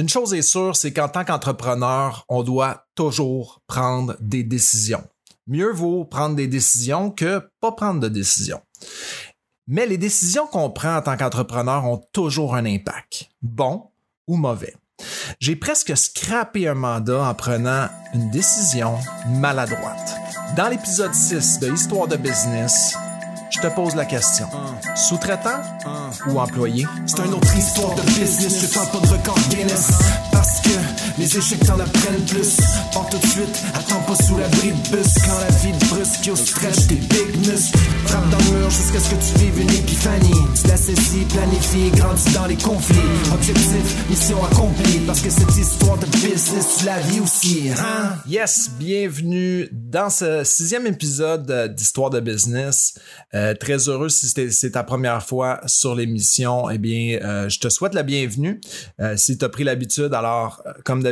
[0.00, 5.04] Une chose est sûre, c'est qu'en tant qu'entrepreneur, on doit toujours prendre des décisions.
[5.46, 8.62] Mieux vaut prendre des décisions que pas prendre de décisions.
[9.66, 13.90] Mais les décisions qu'on prend en tant qu'entrepreneur ont toujours un impact, bon
[14.26, 14.74] ou mauvais.
[15.38, 18.96] J'ai presque scrappé un mandat en prenant une décision
[19.28, 20.16] maladroite.
[20.56, 22.96] Dans l'épisode 6 de Histoire de business,
[23.50, 24.48] je te pose la question.
[24.94, 25.60] Sous-traitant
[26.28, 26.86] ou employé?
[27.06, 29.90] C'est une autre histoire de business, je parle pas de record Guinness.
[30.32, 30.70] Parce que
[31.20, 32.56] les échecs t'en apprennent plus.
[32.94, 35.14] Pas tout de suite, attends pas sous l'abri de bus.
[35.26, 37.76] Quand la vie te brusque, yo stretch tes big muscles.
[38.06, 40.30] Frappe dans le mur jusqu'à ce que tu vives une épiphanie.
[40.60, 42.98] Tu la saisis, planifie, grandis dans les conflits.
[43.34, 45.00] Objectif, mission accomplie.
[45.06, 47.70] Parce que cette histoire de business, tu la vis aussi.
[47.76, 48.14] Hein?
[48.26, 52.94] Yes, bienvenue dans ce sixième épisode euh, d'Histoire de business.
[53.34, 56.70] Euh, très heureux si c'est- ta première fois sur l'émission.
[56.70, 58.60] Eh bien, euh, je te souhaite la bienvenue.
[59.16, 61.09] Si tu as pris l'habitude, alors, comme d'habitude,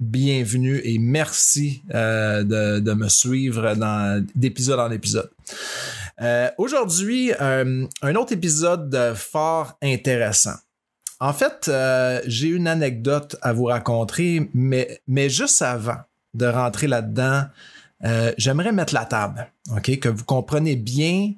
[0.00, 2.42] bienvenue et merci euh,
[2.80, 5.30] de, me suivre dans d'épisode en épisode.
[6.20, 10.54] Euh, Aujourd'hui, euh, un autre épisode fort intéressant.
[11.20, 11.70] En fait,
[12.26, 15.98] j'ai une anecdote à vous raconter, mais, mais juste avant
[16.34, 17.44] de rentrer là-dedans,
[18.36, 19.98] j'aimerais mettre la table, OK?
[19.98, 21.32] Que vous compreniez bien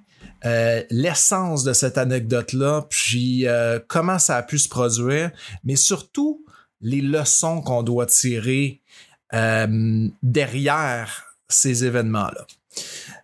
[0.91, 3.47] l'essence de cette anecdote-là, puis
[3.87, 5.31] comment ça a pu se produire,
[5.63, 6.45] mais surtout
[6.81, 8.83] les leçons qu'on doit tirer
[9.35, 12.47] euh, derrière ces événements-là.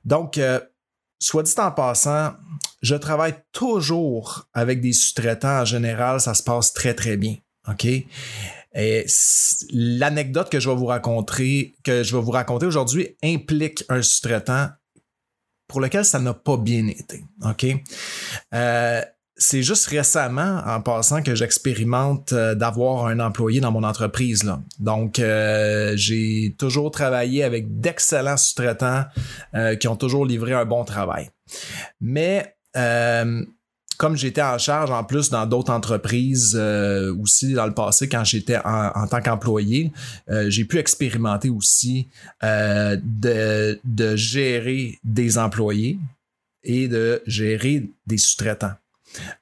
[0.05, 0.61] Donc, euh,
[1.19, 2.35] soit dit en passant,
[2.83, 5.61] je travaille toujours avec des sous-traitants.
[5.61, 7.37] En général, ça se passe très, très bien.
[7.69, 7.87] OK?
[8.77, 9.07] Et
[9.71, 14.69] l'anecdote que je vais vous raconter, que je vais vous raconter aujourd'hui implique un sous-traitant
[15.69, 17.25] pour lequel ça n'a pas bien été.
[17.45, 17.67] OK?
[18.53, 19.03] Euh,
[19.37, 24.45] c'est juste récemment, en passant, que j'expérimente euh, d'avoir un employé dans mon entreprise.
[24.79, 29.05] Donc, euh, j'ai toujours travaillé avec d'excellents sous-traitants
[29.55, 31.31] euh, qui ont toujours livré un bon travail.
[32.01, 32.55] Mais
[33.97, 36.57] comme j'étais en charge en plus dans d'autres entreprises
[37.21, 39.93] aussi dans le passé quand j'étais en, tant qu'employé,
[40.49, 42.09] j'ai pu expérimenter aussi
[42.43, 46.01] de, de gérer des employés
[46.65, 48.75] et de gérer des sous-traitants.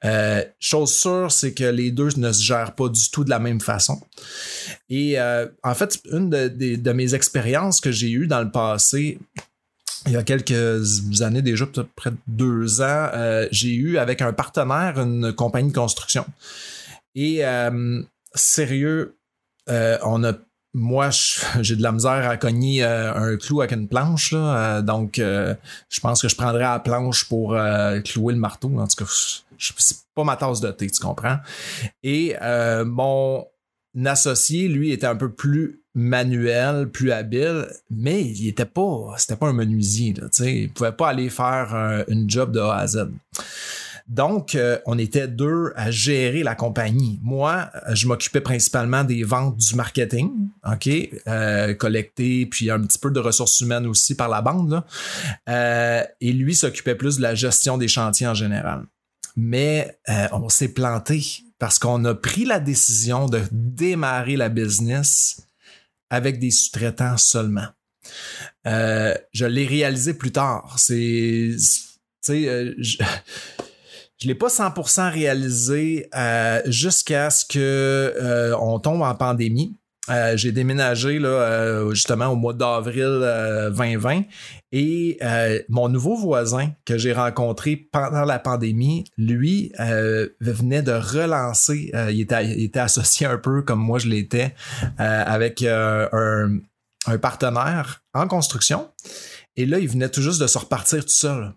[0.05, 3.39] Euh, chose sûre, c'est que les deux ne se gèrent pas du tout de la
[3.39, 4.01] même façon.
[4.89, 9.17] Et euh, en fait, une de, de- mes expériences que j'ai eues dans le passé,
[10.05, 14.21] il y a quelques années déjà, peut-être près de deux ans, euh, j'ai eu avec
[14.21, 16.25] un partenaire une compagnie de construction.
[17.15, 17.41] Et
[18.35, 19.15] sérieux,
[19.67, 20.33] on a
[20.75, 21.09] moi,
[21.61, 24.33] j'ai de la misère à cogner un clou avec une planche.
[24.83, 27.55] Donc, je pense que je prendrais la planche pour
[28.03, 28.71] clouer le marteau.
[28.79, 29.11] En tout cas,
[29.77, 31.37] c'est pas ma tasse de thé, tu comprends?
[32.03, 33.45] Et euh, mon
[34.05, 39.47] associé, lui, était un peu plus manuel, plus habile, mais il était pas, c'était pas
[39.47, 40.13] un menuisier.
[40.13, 43.09] Là, il pouvait pas aller faire un- une job de A à Z.
[44.07, 47.19] Donc, euh, on était deux à gérer la compagnie.
[47.23, 50.89] Moi, euh, je m'occupais principalement des ventes du marketing, OK,
[51.27, 54.83] euh, collecter, puis un petit peu de ressources humaines aussi par la bande.
[55.47, 58.83] Euh, et lui s'occupait plus de la gestion des chantiers en général.
[59.35, 65.41] Mais euh, on s'est planté parce qu'on a pris la décision de démarrer la business
[66.09, 67.67] avec des sous-traitants seulement.
[68.67, 70.75] Euh, je l'ai réalisé plus tard.
[70.77, 71.55] C'est,
[72.29, 72.97] euh, je,
[74.19, 76.09] je l'ai pas 100% réalisé
[76.65, 79.75] jusqu'à ce que on tombe en pandémie.
[80.09, 84.23] Euh, j'ai déménagé là, euh, justement au mois d'avril euh, 2020
[84.73, 89.71] et euh, mon nouveau voisin que j'ai rencontré pendant la pandémie, lui,
[90.41, 94.53] venait de relancer, il, était, associé un peu comme moi je l'étais
[94.97, 96.59] avec un,
[97.21, 98.89] partenaire en construction
[99.55, 101.53] et là, il venait tout juste de se repartir tout seul.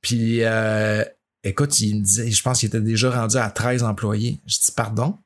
[0.00, 0.40] Puis,
[1.44, 4.40] écoute, il me je pense qu'il était déjà rendu à 13 employés.
[4.46, 5.18] Je dis, pardon?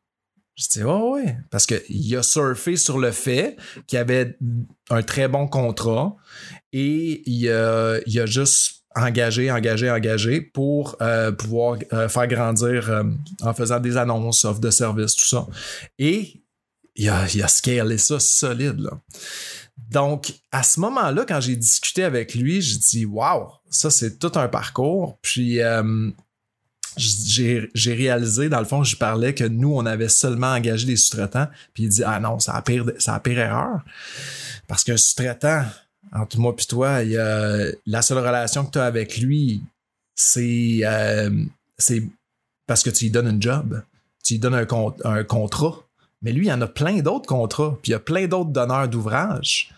[0.59, 3.57] Je dis, oh ouais, parce qu'il a surfé sur le fait
[3.87, 4.37] qu'il avait
[4.91, 6.17] un très bon contrat
[6.73, 12.91] et il a, il a juste engagé, engagé, engagé pour euh, pouvoir euh, faire grandir
[12.91, 13.05] euh,
[13.43, 15.47] en faisant des annonces, offres de services, tout ça.
[15.97, 16.43] Et
[16.97, 19.01] il a, il a scalé ça solide, là.
[19.91, 24.33] Donc, à ce moment-là, quand j'ai discuté avec lui, j'ai dit Waouh, ça c'est tout
[24.35, 25.21] un parcours.
[25.23, 25.61] Puis
[26.99, 31.49] j'ai réalisé, dans le fond, je parlais que nous, on avait seulement engagé des sous-traitants.
[31.75, 32.85] Puis il dit Ah non, c'est la pire,
[33.23, 33.81] pire erreur.
[34.67, 35.65] Parce qu'un sous-traitant,
[36.13, 39.63] entre moi et toi, il la seule relation que tu as avec lui,
[40.15, 41.31] c'est euh,
[41.79, 42.03] c'est
[42.67, 43.83] parce que tu lui donnes un job.
[44.25, 45.85] Tu lui donnes un, con- un contrat.
[46.21, 48.51] Mais lui, il y en a plein d'autres contrats, puis il y a plein d'autres
[48.51, 49.73] donneurs d'ouvrages.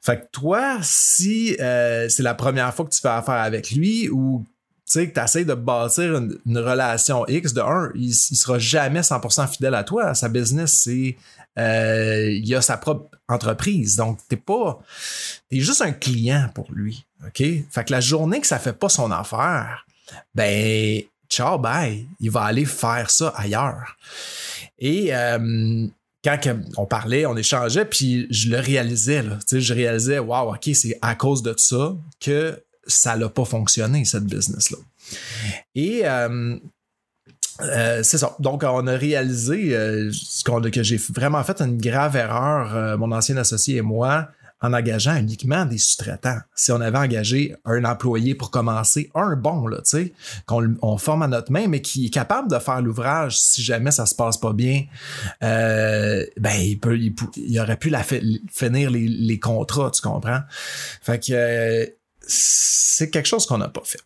[0.00, 4.08] Fait que toi, si euh, c'est la première fois que tu fais affaire avec lui
[4.08, 4.44] ou
[4.92, 9.00] sais, que tu essaies de bâtir une, relation X, de un, il, il sera jamais
[9.00, 10.14] 100% fidèle à toi.
[10.14, 11.16] Sa business, c'est
[11.58, 13.96] euh, il a sa propre entreprise.
[13.96, 14.80] Donc, t'es pas.
[15.50, 17.04] T'es juste un client pour lui.
[17.26, 17.42] OK?
[17.70, 19.86] Fait que la journée que ça fait pas son affaire,
[20.34, 22.06] ben, ciao, bye.
[22.20, 23.96] Il va aller faire ça ailleurs.
[24.78, 25.86] Et euh,
[26.24, 26.38] quand
[26.76, 29.22] on parlait, on échangeait, puis je le réalisais.
[29.22, 29.38] Là.
[29.50, 34.24] Je réalisais, wow, OK, c'est à cause de ça que ça n'a pas fonctionné, cette
[34.24, 34.78] business-là.
[35.74, 36.58] Et euh,
[37.60, 38.34] euh, c'est ça.
[38.38, 40.10] Donc, on a réalisé euh,
[40.72, 44.28] que j'ai vraiment fait une grave erreur, euh, mon ancien associé et moi,
[44.62, 46.38] en engageant uniquement des sous-traitants.
[46.54, 50.12] Si on avait engagé un employé pour commencer, un bon, là, tu sais,
[50.46, 54.06] qu'on forme à notre main, mais qui est capable de faire l'ouvrage si jamais ça
[54.06, 54.84] se passe pas bien,
[55.40, 56.26] ben,
[56.60, 60.42] il, peut, il, aurait pu la finir les, les, contrats, tu comprends?
[61.02, 61.92] Fait que
[62.26, 64.00] c'est quelque chose qu'on n'a pas fait.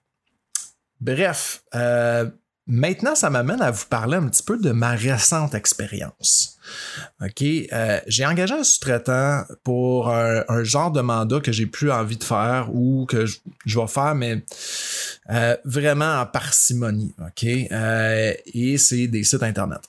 [1.00, 2.28] Bref, euh,
[2.68, 6.58] Maintenant, ça m'amène à vous parler un petit peu de ma récente expérience.
[7.22, 7.42] OK?
[7.42, 12.24] Euh, j'ai engagé un sous-traitant pour un, genre de mandat que j'ai plus envie de
[12.24, 13.38] faire ou que je,
[13.78, 14.44] vais faire, mais
[15.30, 17.14] euh, vraiment en parcimonie.
[17.24, 17.44] OK?
[17.44, 19.82] Et c'est des sites Internet.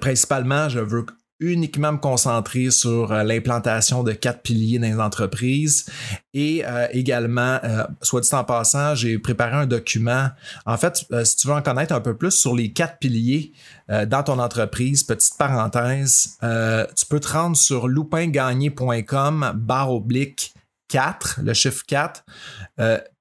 [0.00, 1.06] principalement, je veux
[1.40, 5.86] uniquement me concentrer sur euh, l'implantation de quatre piliers dans les entreprises
[6.32, 10.28] et euh, également, euh, soit dit en passant, j'ai préparé un document.
[10.66, 13.52] En fait, si tu veux en connaître un peu plus sur les quatre piliers
[13.88, 20.54] dans ton entreprise, petite parenthèse, tu peux te rendre sur loupingagné.com barre oblique
[20.88, 22.24] 4, le chiffre 4,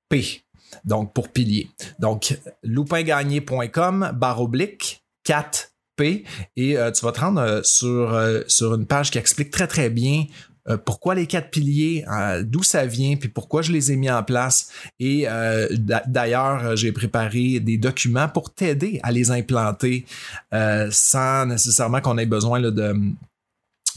[0.09, 0.43] P.
[0.85, 1.69] Donc, pour pilier.
[1.99, 8.73] Donc, loupingagné.com barre oblique 4 Et euh, tu vas te rendre euh, sur, euh, sur
[8.73, 10.25] une page qui explique très très bien
[10.85, 12.05] pourquoi les quatre piliers,
[12.43, 14.71] d'où ça vient, puis pourquoi je les ai mis en place.
[14.97, 15.27] Et
[16.07, 20.05] d'ailleurs, j'ai préparé des documents pour t'aider à les implanter
[20.89, 22.95] sans nécessairement qu'on ait besoin de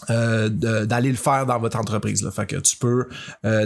[0.09, 2.29] d'aller le faire dans votre entreprise.
[2.35, 3.07] Fait que tu peux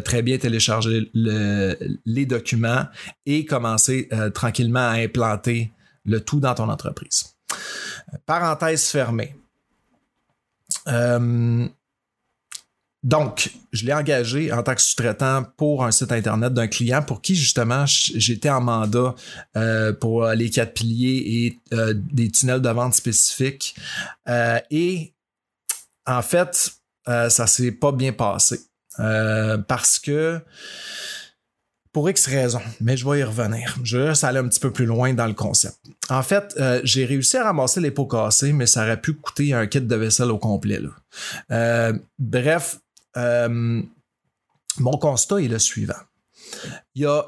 [0.05, 2.85] très bien télécharger les documents
[3.25, 5.73] et commencer tranquillement à implanter
[6.05, 7.35] le tout dans ton entreprise.
[8.27, 9.35] Parenthèse fermée.
[10.89, 11.67] Euh,
[13.03, 17.23] donc, je l'ai engagé en tant que sous-traitant pour un site internet d'un client pour
[17.23, 19.15] qui justement j'étais en mandat
[19.57, 23.75] euh, pour les quatre piliers et euh, des tunnels de vente spécifiques.
[24.71, 25.15] et
[26.07, 26.73] en fait,
[27.07, 28.61] ça s'est pas bien passé
[28.97, 30.41] parce que
[31.93, 33.77] pour X raisons, mais je vais y revenir.
[33.83, 35.80] Je vais aller un petit peu plus loin dans le concept.
[36.11, 39.55] En fait, euh, j'ai réussi à ramasser les pots cassés, mais ça aurait pu coûter
[39.55, 40.81] un kit de vaisselle au complet.
[41.53, 42.81] Euh, bref,
[43.17, 43.81] euh,
[44.79, 46.03] mon constat est le suivant.
[46.97, 47.25] Il y a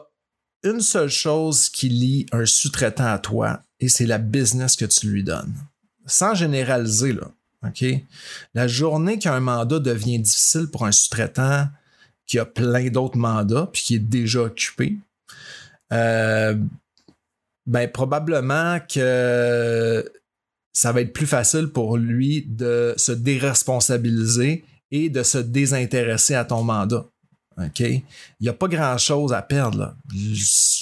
[0.65, 5.09] une seule chose qui lie un sous-traitant à toi, et c'est la business que tu
[5.09, 5.55] lui donnes.
[6.07, 7.31] Sans généraliser, là.
[7.65, 7.85] OK?
[8.55, 11.69] La journée qu'un mandat devient difficile pour un sous-traitant,
[12.27, 14.99] qui a plein d'autres mandats, puis qui est déjà occupé,
[17.67, 20.11] ben probablement que
[20.73, 26.45] ça va être plus facile pour lui de se déresponsabiliser et de se désintéresser à
[26.45, 27.07] ton mandat.
[27.59, 27.81] OK?
[27.81, 28.03] Il
[28.41, 29.95] n'y a pas grand-chose à perdre,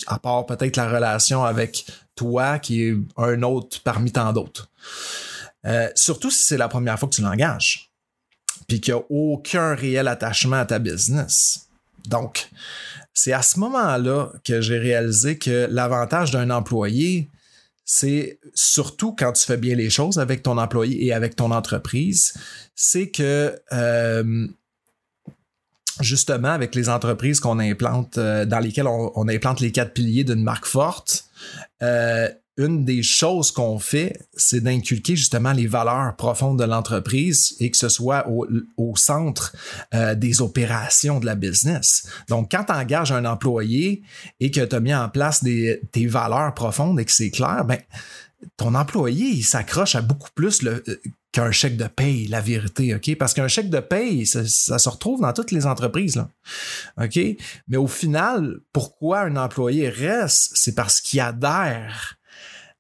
[0.07, 4.71] à part peut-être la relation avec toi, qui est un autre parmi tant d'autres.
[5.67, 7.91] Euh, surtout si c'est la première fois que tu l'engages
[8.71, 11.69] puis qu'il n'y a aucun réel attachement à ta business.
[12.07, 12.49] Donc,
[13.13, 17.31] c'est à ce moment-là que j'ai réalisé que l'avantage d'un employé,
[17.85, 22.35] c'est surtout quand tu fais bien les choses avec ton employé et avec ton entreprise,
[22.75, 24.47] c'est que euh,
[26.01, 30.43] justement avec les entreprises qu'on implante, euh, dans lesquelles on, implante les quatre piliers d'une
[30.43, 31.25] marque forte,
[31.83, 32.29] euh,
[32.61, 37.77] une des choses qu'on fait, c'est d'inculquer justement les valeurs profondes de l'entreprise et que
[37.77, 39.57] ce soit au, centre
[39.95, 42.07] euh, des opérations de la business.
[42.29, 44.03] Donc, quand tu engages un employé
[44.41, 47.65] et que tu as mis en place des, tes valeurs profondes et que c'est clair,
[47.65, 47.79] ben,
[48.57, 50.83] ton employé, il s'accroche à beaucoup plus euh,
[51.33, 53.17] qu'un chèque de paye, la vérité, OK?
[53.17, 56.29] Parce qu'un chèque de paye, ça, ça, se retrouve dans toutes les entreprises, là.
[57.01, 57.19] OK?
[57.69, 60.53] Mais au final, pourquoi un employé reste?
[60.55, 62.20] C'est parce qu'il adhère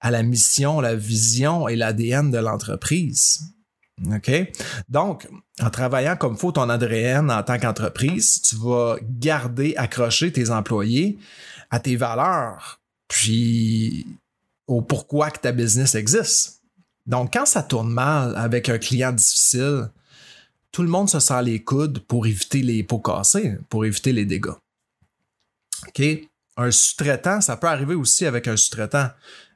[0.00, 3.40] à la mission, la vision et l'ADN de l'entreprise.
[4.12, 4.30] OK?
[4.88, 5.28] Donc,
[5.60, 11.18] en travaillant comme faut ton ADN en tant qu'entreprise, tu vas garder, accrocher tes employés
[11.70, 14.06] à tes valeurs, puis
[14.66, 16.62] au pourquoi que ta business existe.
[17.06, 19.90] Donc, quand ça tourne mal avec un client difficile,
[20.72, 24.24] tout le monde se sent les coudes pour éviter les pots cassés, pour éviter les
[24.24, 24.54] dégâts.
[25.88, 26.02] OK?
[26.56, 29.08] Un sous-traitant, ça peut arriver aussi avec un sous-traitant,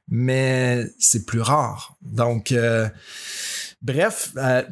[0.08, 1.96] mais c'est plus rare.
[2.02, 2.88] Donc, euh,
[3.82, 4.62] bref, euh,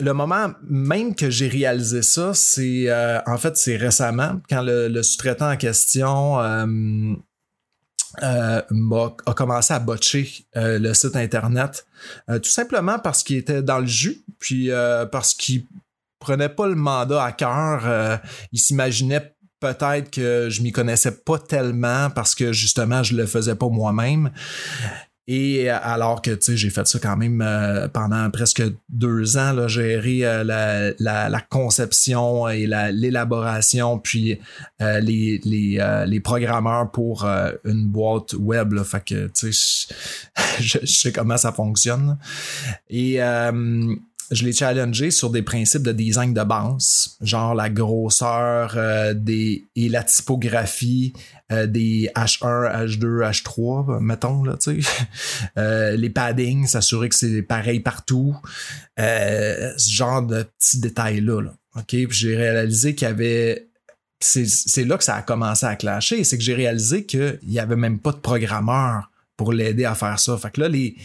[0.00, 5.02] le moment même que j'ai réalisé ça, c'est euh, en fait c'est récemment quand le,
[5.02, 6.66] sous-traitant en question a,
[9.36, 11.86] commencé à botcher le site internet,
[12.28, 14.70] tout simplement parce qu'il était dans le jus, puis
[15.12, 15.64] parce qu'il
[16.18, 19.33] prenait pas le mandat à cœur, il s'imaginait
[19.72, 24.30] peut-être que je m'y connaissais pas tellement parce que justement je le faisais pas moi-même
[25.26, 29.52] et alors que tu sais, j'ai fait ça quand même euh, pendant presque deux ans,
[29.52, 30.44] là, gérer euh,
[30.98, 34.38] la, conception et l'élaboration, puis
[34.82, 37.26] euh, les, les, les, programmeurs pour
[37.64, 38.74] une boîte web.
[38.74, 39.94] Là, fait que tu sais,
[40.60, 42.18] je, je, sais comment ça fonctionne.
[42.90, 43.18] Et
[44.30, 49.64] je l'ai challengé sur des principes de design de base, genre la grosseur euh, des,
[49.76, 51.12] et la typographie
[51.52, 54.90] euh, des H1, H2, H3, mettons, là, tu sais.
[55.58, 58.36] Euh, les paddings, s'assurer que c'est pareil partout.
[58.96, 61.42] ce genre de petits détails-là.
[61.42, 61.54] Là.
[61.76, 61.86] OK?
[61.88, 63.68] Puis j'ai réalisé qu'il y avait
[64.20, 66.24] c'est là que ça a commencé à clasher.
[66.24, 70.18] C'est que j'ai réalisé qu'il n'y avait même pas de programmeur pour l'aider à faire
[70.18, 70.36] ça.
[70.38, 70.96] Fait que là, les,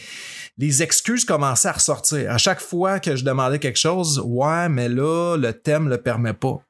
[0.59, 2.29] les excuses commençaient à ressortir.
[2.29, 6.33] À chaque fois que je demandais quelque chose, ouais, mais là, le thème le permet
[6.33, 6.61] pas.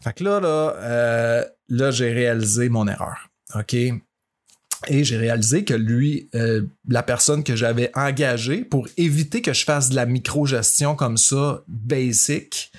[0.00, 3.28] Fait que là, là, euh, là j'ai réalisé mon erreur.
[3.56, 3.74] OK?
[3.74, 9.64] Et j'ai réalisé que lui, euh, la personne que j'avais engagée pour éviter que je
[9.64, 12.70] fasse de la micro-gestion comme ça, basic,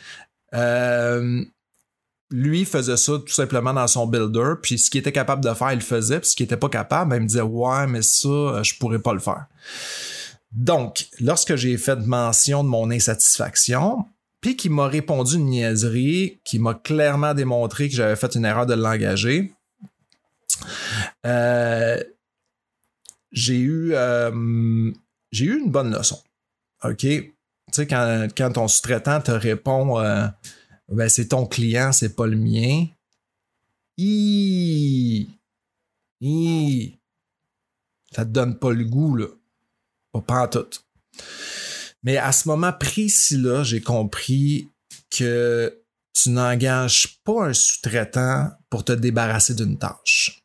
[0.54, 1.44] euh,
[2.30, 5.72] lui faisait ça tout simplement dans son builder, puis ce qu'il était capable de faire,
[5.72, 8.02] il le faisait, puis ce qu'il était pas capable, ben, il me disait ouais, mais
[8.02, 9.46] ça, euh, je pourrais pas le faire.
[10.52, 14.06] Donc, lorsque j'ai fait mention de mon insatisfaction,
[14.42, 18.66] puis qu'il m'a répondu une niaiserie, qui m'a clairement démontré que j'avais fait une erreur
[18.66, 19.54] de l'engager,
[21.26, 22.02] euh,
[23.32, 26.20] j'ai eu euh, eu une bonne leçon.
[26.84, 26.98] OK?
[27.00, 27.34] Tu
[27.72, 30.00] sais, quand ton sous-traitant te répond
[30.96, 32.88] ben c'est ton client, c'est pas le mien.
[33.98, 35.28] I,
[38.12, 39.28] ça te donne pas le goût, là.
[40.12, 40.68] Pas, pas en tout.
[42.04, 44.70] Mais à ce moment précis-là, j'ai compris
[45.10, 50.44] que tu n'engages pas un sous-traitant pour te débarrasser d'une tâche.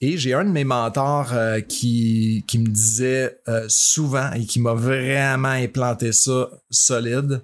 [0.00, 4.60] Et j'ai un de mes mentors euh, qui, qui me disait euh, souvent et qui
[4.60, 7.42] m'a vraiment implanté ça solide.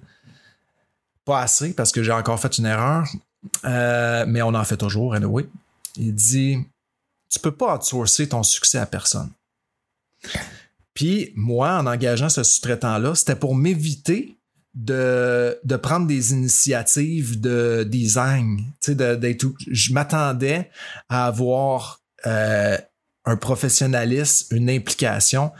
[1.25, 3.07] Pas assez parce que j'ai encore fait une erreur,
[3.65, 5.47] euh, mais on en fait toujours, anyway.
[5.97, 6.59] Il dit
[7.29, 9.31] Tu peux pas outsourcer ton succès à personne.
[10.93, 14.37] Puis moi, en engageant ce sous-traitant-là, c'était pour m'éviter
[14.73, 18.61] de, de, prendre des initiatives de design.
[18.81, 20.69] Tu sais, je m'attendais
[21.09, 22.77] à avoir euh,
[23.25, 25.51] un professionnalisme, une implication,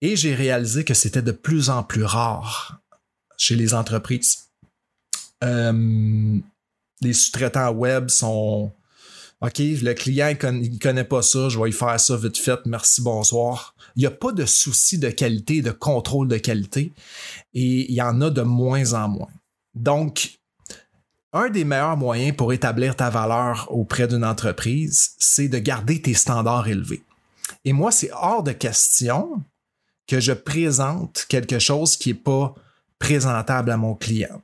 [0.00, 2.80] et j'ai réalisé que c'était de plus en plus rare
[3.36, 4.45] chez les entreprises.
[5.44, 6.38] Euh,
[7.02, 8.72] les sous-traitants web sont
[9.42, 13.02] OK, le client, ne connaît pas ça, je vais y faire ça vite fait, merci,
[13.02, 13.74] bonsoir.
[13.94, 16.92] Il n'y a pas de souci de qualité, de contrôle de qualité,
[17.52, 19.30] et il y en a de moins en moins.
[19.74, 20.38] Donc,
[21.34, 26.14] un des meilleurs moyens pour établir ta valeur auprès d'une entreprise, c'est de garder tes
[26.14, 27.02] standards élevés.
[27.66, 29.42] Et moi, c'est hors de question
[30.06, 32.54] que je présente quelque chose qui n'est pas
[32.98, 34.40] présentable à mon client.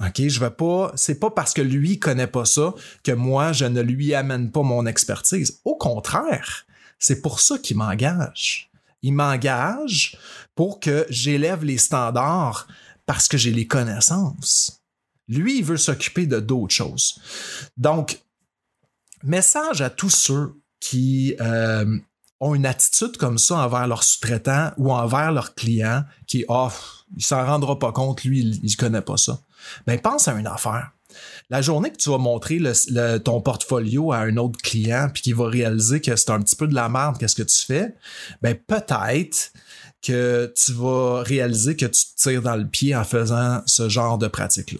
[0.00, 3.64] OK, je vais pas, c'est pas parce que lui connaît pas ça que moi je
[3.64, 5.60] ne lui amène pas mon expertise.
[5.64, 6.66] Au contraire,
[6.98, 8.70] c'est pour ça qu'il m'engage.
[9.02, 10.16] Il m'engage
[10.54, 12.66] pour que j'élève les standards
[13.06, 14.82] parce que j'ai les connaissances.
[15.28, 17.20] Lui, il veut s'occuper de d'autres choses.
[17.76, 18.20] Donc,
[19.22, 21.98] message à tous ceux qui euh,
[22.40, 26.70] ont une attitude comme ça envers leurs sous-traitants ou envers leurs clients qui, oh,
[27.16, 29.40] il s'en rendra pas compte, lui, il, il connaît pas ça
[29.86, 30.92] ben pense à une affaire.
[31.50, 32.60] La journée que tu vas montrer
[33.24, 36.66] ton portfolio à un autre client puis qu'il va réaliser que c'est un petit peu
[36.66, 37.94] de la merde, qu'est-ce que tu fais,
[38.42, 39.52] ben peut-être
[40.02, 44.18] que tu vas réaliser que tu te tires dans le pied en faisant ce genre
[44.18, 44.78] de pratique-là.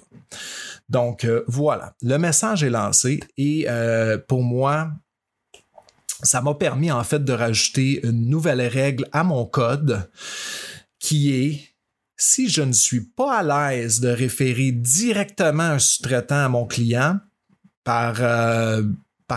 [0.89, 4.91] Donc euh, voilà, le message est lancé et euh, pour moi,
[6.23, 10.09] ça m'a permis en fait de rajouter une nouvelle règle à mon code
[10.99, 11.68] qui est
[12.19, 17.19] si je ne suis pas à l'aise de référer directement un sous-traitant à mon client
[17.85, 18.83] par, euh,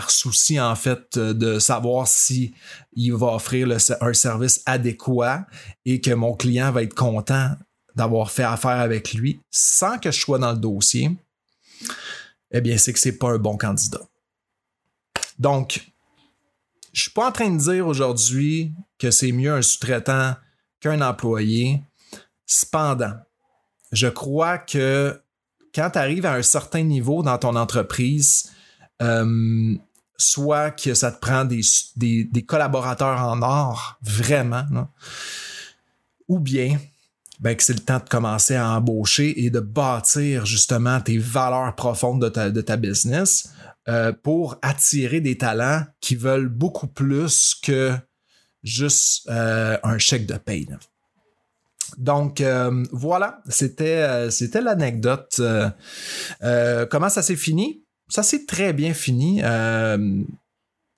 [0.08, 2.54] souci en fait de savoir si
[2.94, 3.68] il va offrir
[4.00, 5.46] un service adéquat
[5.84, 7.54] et que mon client va être content
[7.94, 11.10] d'avoir fait affaire avec lui sans que je sois dans le dossier,
[12.50, 14.00] eh bien, c'est que c'est pas un bon candidat.
[15.38, 15.92] Donc,
[16.92, 20.36] je suis pas en train de dire aujourd'hui que c'est mieux un sous-traitant
[20.80, 21.82] qu'un employé.
[22.54, 23.14] Cependant,
[23.92, 25.18] je crois que
[25.74, 28.50] quand tu arrives à un certain niveau dans ton entreprise,
[29.00, 29.74] euh,
[30.18, 34.66] soit que ça te prend des, collaborateurs en or, vraiment,
[36.28, 36.78] ou bien
[37.40, 41.74] ben, que c'est le temps de commencer à embaucher et de bâtir justement tes valeurs
[41.74, 43.48] profondes de ta, de ta business
[43.88, 47.96] euh, pour attirer des talents qui veulent beaucoup plus que
[48.62, 50.68] juste euh, un chèque de paye.
[51.98, 55.40] Donc euh, voilà, c'était c'était l'anecdote.
[56.90, 57.84] comment ça s'est fini?
[58.08, 59.42] Ça s'est très bien fini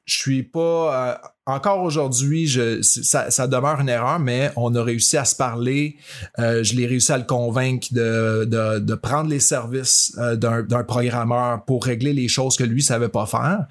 [0.07, 2.49] je suis pas euh, encore aujourd'hui,
[2.83, 5.97] ça, demeure une erreur, mais on a réussi à se parler.
[6.39, 11.85] Euh, je l'ai réussi à le convaincre de, prendre les services euh, d'un programmeur pour
[11.85, 13.67] régler les choses que lui savait pas faire.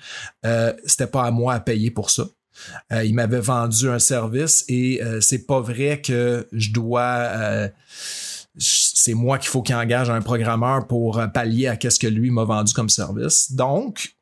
[0.46, 2.26] Euh, C'était pas à moi à payer pour ça.
[2.92, 7.70] Il m'avait vendu un service et c'est pas vrai que je dois
[8.58, 12.44] c'est moi qu'il faut qu'il engage un programmeur pour pallier à qu'est-ce que lui m'a
[12.44, 13.52] vendu comme service.
[13.54, 14.13] Donc,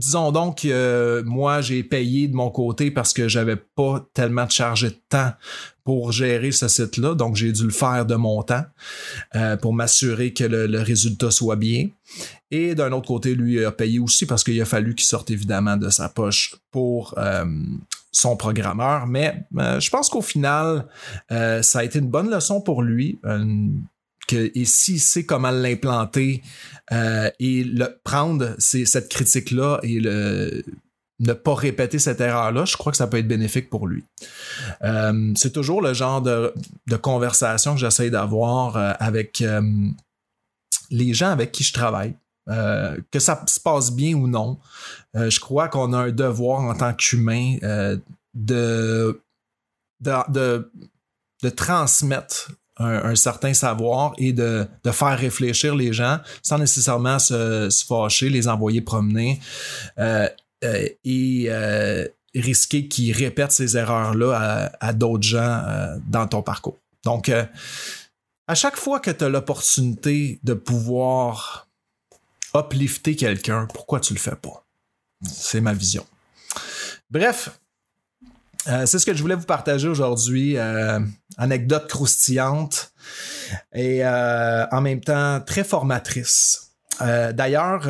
[0.00, 4.50] disons donc que moi, j'ai payé de mon côté parce que j'avais pas tellement de
[4.50, 5.32] charge de temps
[5.84, 7.14] pour gérer ce site-là.
[7.14, 8.64] Donc, j'ai dû le faire de mon temps
[9.36, 11.88] euh, pour m'assurer que le, résultat soit bien.
[12.50, 15.76] Et d'un autre côté, lui a payé aussi parce qu'il a fallu qu'il sorte évidemment
[15.76, 17.44] de sa poche pour euh,
[18.10, 19.06] son programmeur.
[19.06, 20.86] Mais euh, je pense qu'au final,
[21.28, 23.18] ça a été une bonne leçon pour lui
[24.32, 26.42] et s'il sait comment l'implanter
[26.92, 30.64] euh, et le, prendre cette critique-là et le,
[31.20, 34.04] ne pas répéter cette erreur-là, je crois que ça peut être bénéfique pour lui.
[34.82, 36.52] Euh, c'est toujours le genre de,
[37.00, 39.44] conversation que j'essaie d'avoir euh, avec
[40.90, 42.14] les gens avec qui je travaille.
[42.46, 44.58] que ça se passe bien ou non,
[45.14, 47.56] je crois qu'on a un devoir en tant qu'humain
[48.34, 49.20] de,
[50.00, 50.70] de,
[51.42, 58.30] de, transmettre un, certain savoir et de, faire réfléchir les gens sans nécessairement se, fâcher,
[58.30, 59.40] les envoyer promener
[59.98, 60.28] euh,
[60.64, 66.78] euh, et euh, risquer qu'ils répètent ces erreurs-là à, d'autres gens dans ton parcours.
[67.04, 71.68] Donc, à chaque fois que tu as l'opportunité de pouvoir
[72.54, 74.64] uplifter quelqu'un, pourquoi tu le fais pas?
[75.22, 76.06] C'est ma vision.
[77.10, 77.50] Bref,
[78.70, 80.56] euh, c'est ce que je voulais vous partager aujourd'hui.
[80.56, 81.00] Euh,
[81.36, 82.92] anecdote croustillante
[83.72, 86.66] et euh, en même temps très formatrice.
[87.00, 87.88] D'ailleurs,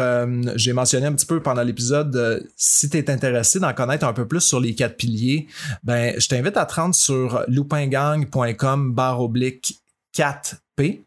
[0.55, 4.29] j'ai mentionné un petit peu pendant l'épisode, si tu es intéressé d'en connaître un peu
[4.29, 5.49] plus sur les quatre piliers,
[5.83, 9.81] ben, je t'invite à te rendre sur loupingang.com barre oblique
[10.15, 11.05] 4P.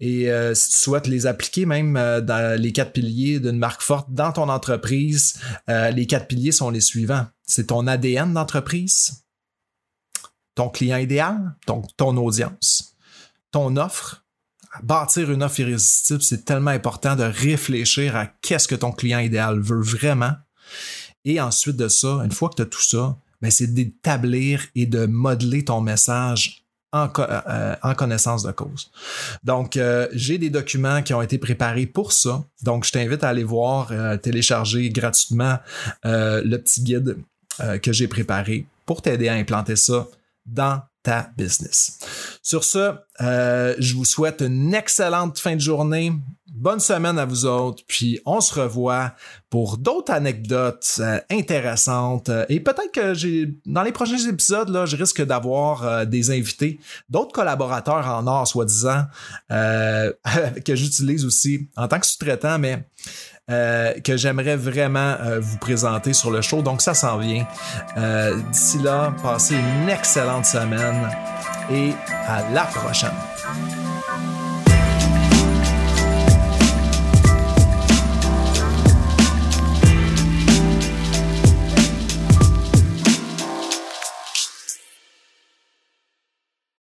[0.00, 4.32] Et si tu souhaites les appliquer même dans les quatre piliers d'une marque forte dans
[4.32, 9.24] ton entreprise, les quatre piliers sont les suivants c'est ton ADN d'entreprise,
[10.54, 12.96] ton client idéal, ton, ton audience,
[13.50, 14.24] ton offre.
[14.82, 19.60] Bâtir une offre irrésistible, c'est tellement important de réfléchir à qu'est-ce que ton client idéal
[19.60, 20.32] veut vraiment.
[21.24, 24.86] Et ensuite de ça, une fois que tu as tout ça, ben c'est d'établir et
[24.86, 26.63] de modeler ton message
[26.94, 28.90] en, euh, en, connaissance de cause.
[29.42, 32.44] Donc, euh, j'ai des documents qui ont été préparés pour ça.
[32.62, 35.58] Donc, je t'invite à aller voir, euh, télécharger gratuitement
[36.04, 37.16] le petit guide
[37.60, 40.08] euh, que j'ai préparé pour t'aider à implanter ça
[40.44, 41.98] dans ta business.
[42.42, 46.12] Sur ce, euh, je vous souhaite une excellente fin de journée.
[46.48, 49.12] Bonne semaine à vous autres, puis on se revoit
[49.50, 52.30] pour d'autres anecdotes euh, intéressantes.
[52.48, 57.32] Et peut-être que j'ai dans les prochains épisodes, là, je risque d'avoir des invités, d'autres
[57.32, 59.04] collaborateurs en or, soi-disant,
[59.50, 62.84] que j'utilise aussi en tant que sous-traitant, mais
[63.50, 66.62] euh, que j'aimerais vraiment euh, vous présenter sur le show.
[66.62, 67.46] Donc ça s'en vient.
[67.98, 71.10] Euh, d'ici là, passez une excellente semaine
[71.70, 71.92] et
[72.26, 73.10] à la prochaine.